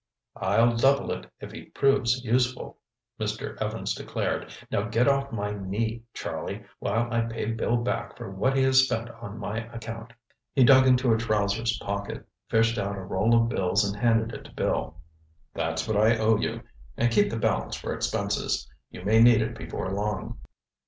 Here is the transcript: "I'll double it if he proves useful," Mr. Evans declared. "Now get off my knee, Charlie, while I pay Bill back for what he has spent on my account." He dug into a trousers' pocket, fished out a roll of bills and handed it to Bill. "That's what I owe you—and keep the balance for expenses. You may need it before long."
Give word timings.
"I'll 0.41 0.77
double 0.77 1.11
it 1.11 1.29
if 1.41 1.51
he 1.51 1.65
proves 1.65 2.23
useful," 2.23 2.79
Mr. 3.19 3.55
Evans 3.61 3.93
declared. 3.93 4.51
"Now 4.71 4.81
get 4.89 5.07
off 5.07 5.31
my 5.31 5.51
knee, 5.51 6.01
Charlie, 6.15 6.63
while 6.79 7.07
I 7.13 7.21
pay 7.21 7.51
Bill 7.51 7.77
back 7.77 8.17
for 8.17 8.31
what 8.31 8.57
he 8.57 8.63
has 8.63 8.81
spent 8.83 9.11
on 9.11 9.37
my 9.37 9.71
account." 9.71 10.11
He 10.53 10.63
dug 10.63 10.87
into 10.87 11.13
a 11.13 11.19
trousers' 11.19 11.77
pocket, 11.77 12.25
fished 12.49 12.79
out 12.79 12.95
a 12.97 13.01
roll 13.01 13.35
of 13.39 13.49
bills 13.49 13.85
and 13.87 13.95
handed 13.95 14.33
it 14.33 14.45
to 14.45 14.51
Bill. 14.53 14.95
"That's 15.53 15.87
what 15.87 15.97
I 15.97 16.17
owe 16.17 16.35
you—and 16.37 17.11
keep 17.11 17.29
the 17.29 17.37
balance 17.37 17.75
for 17.75 17.93
expenses. 17.93 18.67
You 18.89 19.03
may 19.05 19.21
need 19.21 19.39
it 19.43 19.55
before 19.55 19.91
long." 19.91 20.39